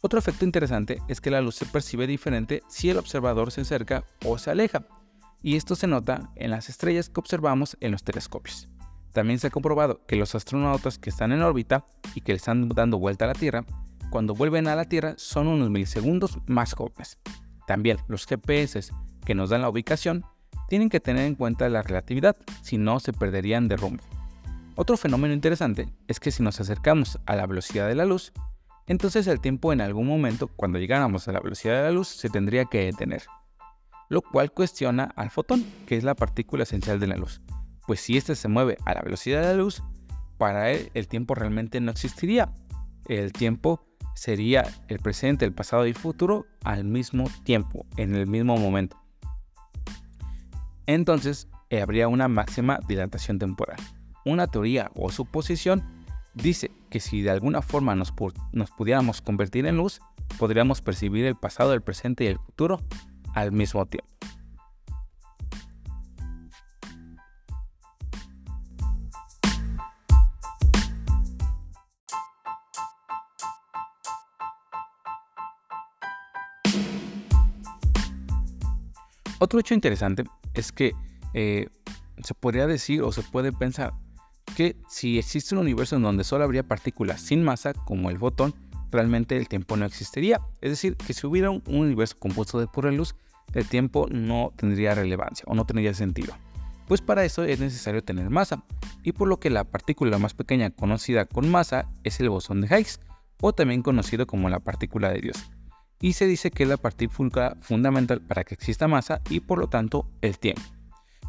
Otro 0.00 0.18
efecto 0.18 0.44
interesante 0.44 0.98
es 1.06 1.20
que 1.20 1.30
la 1.30 1.40
luz 1.40 1.54
se 1.54 1.66
percibe 1.66 2.08
diferente 2.08 2.62
si 2.68 2.90
el 2.90 2.98
observador 2.98 3.52
se 3.52 3.60
acerca 3.60 4.04
o 4.24 4.36
se 4.36 4.50
aleja, 4.50 4.84
y 5.42 5.56
esto 5.56 5.74
se 5.74 5.86
nota 5.86 6.30
en 6.36 6.50
las 6.50 6.68
estrellas 6.68 7.08
que 7.08 7.20
observamos 7.20 7.76
en 7.80 7.92
los 7.92 8.04
telescopios. 8.04 8.68
También 9.12 9.38
se 9.38 9.48
ha 9.48 9.50
comprobado 9.50 10.00
que 10.06 10.16
los 10.16 10.34
astronautas 10.34 10.98
que 10.98 11.10
están 11.10 11.32
en 11.32 11.42
órbita 11.42 11.84
y 12.14 12.22
que 12.22 12.32
le 12.32 12.36
están 12.36 12.68
dando 12.68 12.98
vuelta 12.98 13.26
a 13.26 13.28
la 13.28 13.34
Tierra, 13.34 13.64
cuando 14.10 14.34
vuelven 14.34 14.68
a 14.68 14.76
la 14.76 14.86
Tierra 14.86 15.14
son 15.18 15.48
unos 15.48 15.70
milisegundos 15.70 16.38
más 16.46 16.74
jóvenes. 16.74 17.18
También 17.66 17.98
los 18.08 18.26
GPS 18.26 18.90
que 19.24 19.34
nos 19.34 19.50
dan 19.50 19.62
la 19.62 19.68
ubicación 19.68 20.24
tienen 20.68 20.88
que 20.88 21.00
tener 21.00 21.26
en 21.26 21.34
cuenta 21.34 21.68
la 21.68 21.82
relatividad, 21.82 22.36
si 22.62 22.78
no 22.78 23.00
se 23.00 23.12
perderían 23.12 23.68
de 23.68 23.76
rumbo. 23.76 24.02
Otro 24.74 24.96
fenómeno 24.96 25.34
interesante 25.34 25.92
es 26.08 26.18
que 26.18 26.30
si 26.30 26.42
nos 26.42 26.60
acercamos 26.60 27.18
a 27.26 27.36
la 27.36 27.46
velocidad 27.46 27.88
de 27.88 27.94
la 27.94 28.06
luz, 28.06 28.32
entonces 28.86 29.26
el 29.26 29.40
tiempo 29.40 29.72
en 29.72 29.82
algún 29.82 30.06
momento, 30.06 30.48
cuando 30.48 30.78
llegáramos 30.78 31.28
a 31.28 31.32
la 31.32 31.40
velocidad 31.40 31.76
de 31.76 31.82
la 31.82 31.90
luz, 31.90 32.08
se 32.08 32.30
tendría 32.30 32.64
que 32.64 32.86
detener, 32.86 33.22
lo 34.12 34.20
cual 34.20 34.52
cuestiona 34.52 35.04
al 35.16 35.30
fotón, 35.30 35.64
que 35.86 35.96
es 35.96 36.04
la 36.04 36.14
partícula 36.14 36.64
esencial 36.64 37.00
de 37.00 37.06
la 37.06 37.16
luz. 37.16 37.40
Pues 37.86 38.00
si 38.00 38.18
éste 38.18 38.34
se 38.36 38.46
mueve 38.46 38.76
a 38.84 38.92
la 38.92 39.00
velocidad 39.00 39.40
de 39.40 39.46
la 39.46 39.54
luz, 39.54 39.82
para 40.36 40.70
él 40.70 40.90
el 40.92 41.08
tiempo 41.08 41.34
realmente 41.34 41.80
no 41.80 41.90
existiría. 41.90 42.52
El 43.08 43.32
tiempo 43.32 43.86
sería 44.14 44.64
el 44.88 44.98
presente, 44.98 45.46
el 45.46 45.54
pasado 45.54 45.86
y 45.86 45.88
el 45.88 45.96
futuro 45.96 46.44
al 46.62 46.84
mismo 46.84 47.24
tiempo, 47.42 47.86
en 47.96 48.14
el 48.14 48.26
mismo 48.26 48.58
momento. 48.58 49.02
Entonces 50.84 51.48
eh, 51.70 51.80
habría 51.80 52.06
una 52.06 52.28
máxima 52.28 52.80
dilatación 52.86 53.38
temporal. 53.38 53.78
Una 54.26 54.46
teoría 54.46 54.90
o 54.94 55.10
suposición 55.10 56.02
Dice 56.34 56.70
que 56.88 56.98
si 56.98 57.20
de 57.20 57.30
alguna 57.30 57.60
forma 57.60 57.94
nos, 57.94 58.10
pudiéramos 58.12 59.20
convertir 59.20 59.66
en 59.66 59.76
luz, 59.76 60.00
podríamos 60.38 60.80
percibir 60.80 61.26
el 61.26 61.36
pasado, 61.36 61.74
el 61.74 61.82
presente 61.82 62.24
y 62.24 62.28
el 62.28 62.38
futuro 62.38 62.80
al 63.34 63.52
mismo 63.52 63.86
tiempo. 63.86 64.12
Otro 79.42 79.58
hecho 79.58 79.74
interesante 79.74 80.22
es 80.54 80.70
que 80.70 80.92
eh, 81.34 81.66
se 82.22 82.32
podría 82.32 82.68
decir 82.68 83.02
o 83.02 83.10
se 83.10 83.22
puede 83.22 83.50
pensar 83.50 83.92
que 84.54 84.76
si 84.88 85.18
existe 85.18 85.56
un 85.56 85.62
universo 85.62 85.96
en 85.96 86.02
donde 86.02 86.22
solo 86.22 86.44
habría 86.44 86.62
partículas 86.62 87.20
sin 87.20 87.42
masa, 87.42 87.72
como 87.72 88.10
el 88.10 88.18
fotón, 88.18 88.54
realmente 88.92 89.36
el 89.36 89.48
tiempo 89.48 89.76
no 89.76 89.84
existiría. 89.84 90.40
Es 90.60 90.70
decir, 90.70 90.96
que 90.96 91.14
si 91.14 91.26
hubiera 91.26 91.50
un 91.50 91.62
universo 91.66 92.16
compuesto 92.18 92.60
de 92.60 92.66
pura 92.68 92.92
luz, 92.92 93.14
el 93.54 93.66
tiempo 93.66 94.06
no 94.10 94.52
tendría 94.56 94.94
relevancia 94.94 95.44
o 95.48 95.54
no 95.54 95.64
tendría 95.64 95.94
sentido. 95.94 96.34
Pues 96.86 97.00
para 97.00 97.24
eso 97.24 97.44
es 97.44 97.58
necesario 97.58 98.04
tener 98.04 98.28
masa, 98.30 98.64
y 99.02 99.12
por 99.12 99.28
lo 99.28 99.38
que 99.38 99.50
la 99.50 99.64
partícula 99.64 100.18
más 100.18 100.34
pequeña 100.34 100.70
conocida 100.70 101.24
con 101.24 101.50
masa 101.50 101.88
es 102.04 102.20
el 102.20 102.28
bosón 102.28 102.60
de 102.60 102.66
Higgs, 102.66 103.00
o 103.40 103.52
también 103.52 103.82
conocido 103.82 104.26
como 104.26 104.48
la 104.48 104.60
partícula 104.60 105.10
de 105.10 105.20
Dios. 105.20 105.50
Y 106.00 106.14
se 106.14 106.26
dice 106.26 106.50
que 106.50 106.64
es 106.64 106.68
la 106.68 106.76
partícula 106.76 107.56
fundamental 107.60 108.20
para 108.20 108.44
que 108.44 108.54
exista 108.54 108.88
masa 108.88 109.20
y 109.30 109.40
por 109.40 109.58
lo 109.58 109.68
tanto 109.68 110.08
el 110.20 110.38
tiempo. 110.38 110.62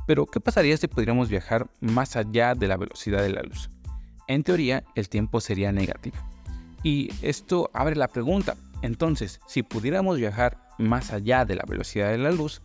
Pero, 0.05 0.25
¿qué 0.25 0.39
pasaría 0.39 0.75
si 0.75 0.87
pudiéramos 0.87 1.29
viajar 1.29 1.69
más 1.79 2.15
allá 2.15 2.55
de 2.55 2.67
la 2.67 2.77
velocidad 2.77 3.21
de 3.21 3.29
la 3.29 3.41
luz? 3.41 3.69
En 4.27 4.43
teoría, 4.43 4.83
el 4.95 5.09
tiempo 5.09 5.39
sería 5.39 5.71
negativo. 5.71 6.17
Y 6.83 7.11
esto 7.21 7.69
abre 7.73 7.95
la 7.95 8.09
pregunta, 8.09 8.55
entonces, 8.81 9.39
si 9.47 9.63
pudiéramos 9.63 10.17
viajar 10.17 10.57
más 10.77 11.11
allá 11.11 11.45
de 11.45 11.55
la 11.55 11.63
velocidad 11.65 12.09
de 12.09 12.17
la 12.17 12.31
luz, 12.31 12.61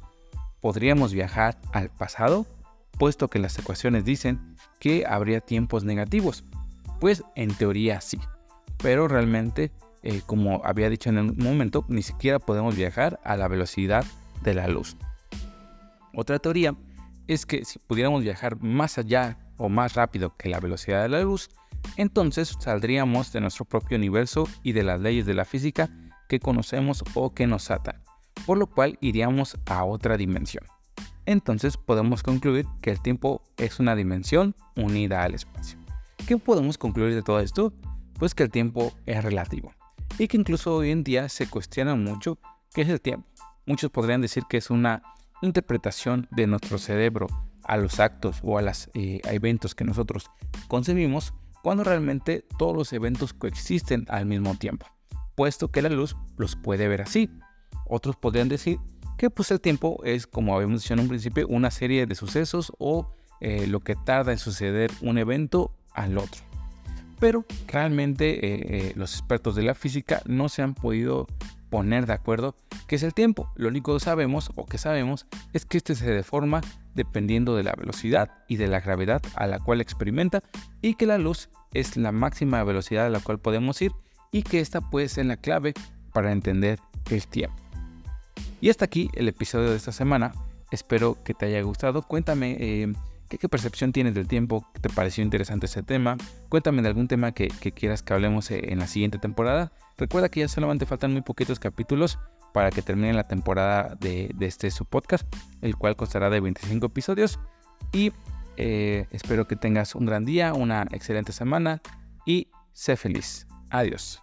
¿podríamos 0.60 1.12
viajar 1.12 1.58
al 1.72 1.90
pasado? 1.90 2.44
Puesto 2.98 3.28
que 3.28 3.38
las 3.38 3.56
ecuaciones 3.58 4.04
dicen 4.04 4.56
que 4.80 5.06
habría 5.06 5.40
tiempos 5.40 5.84
negativos. 5.84 6.44
Pues 6.98 7.22
en 7.36 7.54
teoría 7.54 8.00
sí, 8.00 8.18
pero 8.78 9.06
realmente, 9.06 9.70
eh, 10.02 10.20
como 10.26 10.64
había 10.64 10.90
dicho 10.90 11.10
en 11.10 11.18
un 11.18 11.36
momento, 11.38 11.84
ni 11.88 12.02
siquiera 12.02 12.40
podemos 12.40 12.74
viajar 12.74 13.20
a 13.22 13.36
la 13.36 13.46
velocidad 13.46 14.04
de 14.42 14.54
la 14.54 14.66
luz. 14.66 14.96
Otra 16.12 16.40
teoría 16.40 16.74
es 17.28 17.46
que 17.46 17.64
si 17.64 17.78
pudiéramos 17.78 18.24
viajar 18.24 18.60
más 18.60 18.98
allá 18.98 19.38
o 19.58 19.68
más 19.68 19.94
rápido 19.94 20.34
que 20.36 20.48
la 20.48 20.60
velocidad 20.60 21.02
de 21.02 21.10
la 21.10 21.20
luz, 21.20 21.50
entonces 21.96 22.56
saldríamos 22.58 23.32
de 23.32 23.40
nuestro 23.40 23.64
propio 23.64 23.96
universo 23.96 24.48
y 24.62 24.72
de 24.72 24.84
las 24.84 25.00
leyes 25.00 25.26
de 25.26 25.34
la 25.34 25.44
física 25.44 25.90
que 26.28 26.40
conocemos 26.40 27.04
o 27.14 27.34
que 27.34 27.46
nos 27.46 27.70
atan, 27.70 28.02
por 28.46 28.58
lo 28.58 28.66
cual 28.66 28.98
iríamos 29.00 29.58
a 29.66 29.84
otra 29.84 30.16
dimensión. 30.16 30.64
Entonces 31.26 31.76
podemos 31.76 32.22
concluir 32.22 32.66
que 32.80 32.90
el 32.90 33.02
tiempo 33.02 33.42
es 33.58 33.80
una 33.80 33.94
dimensión 33.94 34.54
unida 34.76 35.22
al 35.22 35.34
espacio. 35.34 35.78
¿Qué 36.26 36.36
podemos 36.38 36.78
concluir 36.78 37.14
de 37.14 37.22
todo 37.22 37.40
esto? 37.40 37.72
Pues 38.18 38.34
que 38.34 38.44
el 38.44 38.50
tiempo 38.50 38.92
es 39.06 39.22
relativo 39.22 39.72
y 40.18 40.28
que 40.28 40.36
incluso 40.36 40.74
hoy 40.74 40.90
en 40.90 41.04
día 41.04 41.28
se 41.28 41.48
cuestiona 41.48 41.94
mucho 41.94 42.38
qué 42.72 42.82
es 42.82 42.88
el 42.88 43.00
tiempo. 43.00 43.28
Muchos 43.66 43.90
podrían 43.90 44.20
decir 44.20 44.44
que 44.48 44.56
es 44.56 44.70
una 44.70 45.02
interpretación 45.42 46.26
de 46.30 46.46
nuestro 46.46 46.78
cerebro 46.78 47.26
a 47.68 47.76
los 47.76 48.00
actos 48.00 48.40
o 48.42 48.58
a 48.58 48.62
los 48.62 48.90
eh, 48.94 49.20
eventos 49.24 49.74
que 49.74 49.84
nosotros 49.84 50.30
concebimos 50.66 51.34
cuando 51.62 51.84
realmente 51.84 52.44
todos 52.58 52.74
los 52.74 52.92
eventos 52.92 53.32
coexisten 53.32 54.06
al 54.08 54.26
mismo 54.26 54.56
tiempo, 54.56 54.86
puesto 55.36 55.70
que 55.70 55.82
la 55.82 55.90
luz 55.90 56.16
los 56.36 56.56
puede 56.56 56.88
ver 56.88 57.02
así. 57.02 57.30
Otros 57.86 58.16
podrían 58.16 58.48
decir 58.48 58.78
que 59.16 59.30
pues 59.30 59.50
el 59.50 59.60
tiempo 59.60 60.00
es, 60.04 60.26
como 60.26 60.54
habíamos 60.54 60.82
dicho 60.82 60.94
en 60.94 61.00
un 61.00 61.08
principio, 61.08 61.46
una 61.48 61.70
serie 61.70 62.06
de 62.06 62.14
sucesos 62.14 62.72
o 62.78 63.12
eh, 63.40 63.66
lo 63.66 63.80
que 63.80 63.96
tarda 63.96 64.32
en 64.32 64.38
suceder 64.38 64.90
un 65.00 65.18
evento 65.18 65.74
al 65.92 66.16
otro. 66.18 66.42
Pero 67.20 67.44
realmente 67.66 68.88
eh, 68.88 68.92
los 68.94 69.14
expertos 69.14 69.56
de 69.56 69.62
la 69.64 69.74
física 69.74 70.22
no 70.24 70.48
se 70.48 70.62
han 70.62 70.74
podido 70.74 71.26
poner 71.70 72.06
de 72.06 72.12
acuerdo 72.12 72.54
qué 72.86 72.96
es 72.96 73.02
el 73.02 73.14
tiempo. 73.14 73.50
Lo 73.56 73.68
único 73.68 73.94
que 73.94 74.00
sabemos 74.00 74.50
o 74.56 74.66
que 74.66 74.78
sabemos 74.78 75.26
es 75.52 75.66
que 75.66 75.78
este 75.78 75.94
se 75.94 76.10
deforma 76.10 76.60
dependiendo 76.94 77.54
de 77.54 77.62
la 77.62 77.72
velocidad 77.72 78.30
y 78.48 78.56
de 78.56 78.68
la 78.68 78.80
gravedad 78.80 79.22
a 79.34 79.46
la 79.46 79.58
cual 79.58 79.80
experimenta 79.80 80.40
y 80.82 80.94
que 80.94 81.06
la 81.06 81.18
luz 81.18 81.50
es 81.72 81.96
la 81.96 82.12
máxima 82.12 82.62
velocidad 82.64 83.06
a 83.06 83.10
la 83.10 83.20
cual 83.20 83.38
podemos 83.38 83.80
ir 83.82 83.92
y 84.32 84.42
que 84.42 84.60
esta 84.60 84.80
puede 84.80 85.08
ser 85.08 85.26
la 85.26 85.36
clave 85.36 85.74
para 86.12 86.32
entender 86.32 86.78
el 87.10 87.26
tiempo. 87.26 87.56
Y 88.60 88.70
hasta 88.70 88.84
aquí 88.84 89.10
el 89.14 89.28
episodio 89.28 89.70
de 89.70 89.76
esta 89.76 89.92
semana. 89.92 90.32
Espero 90.70 91.22
que 91.24 91.32
te 91.34 91.46
haya 91.46 91.62
gustado. 91.62 92.02
Cuéntame 92.02 92.56
eh, 92.58 92.92
¿qué, 93.28 93.48
percepción 93.48 93.92
tienes 93.92 94.14
del 94.14 94.26
tiempo. 94.26 94.66
¿Te 94.80 94.88
pareció 94.88 95.22
interesante 95.22 95.66
ese 95.66 95.82
tema? 95.82 96.16
Cuéntame 96.48 96.82
de 96.82 96.88
algún 96.88 97.08
tema 97.08 97.32
que, 97.32 97.48
quieras 97.48 98.02
que 98.02 98.14
hablemos 98.14 98.50
eh, 98.50 98.72
en 98.72 98.78
la 98.78 98.86
siguiente 98.86 99.18
temporada. 99.18 99.72
Recuerda 99.96 100.28
que 100.28 100.40
ya 100.40 100.48
solamente 100.48 100.86
faltan 100.86 101.12
muy 101.12 101.22
poquitos 101.22 101.58
capítulos 101.58 102.18
para 102.52 102.70
que 102.70 102.82
termine 102.82 103.12
la 103.12 103.24
temporada 103.24 103.96
de, 104.00 104.34
este 104.40 104.70
su 104.70 104.84
podcast, 104.84 105.26
el 105.60 105.76
cual 105.76 105.96
constará 105.96 106.30
de 106.30 106.40
25 106.40 106.86
episodios. 106.86 107.38
Y 107.92 108.12
eh, 108.56 109.06
espero 109.10 109.46
que 109.46 109.56
tengas 109.56 109.94
un 109.94 110.06
gran 110.06 110.24
día, 110.24 110.54
una 110.54 110.86
excelente 110.90 111.32
semana 111.32 111.80
y 112.26 112.48
sé 112.72 112.96
feliz. 112.96 113.46
Adiós. 113.70 114.22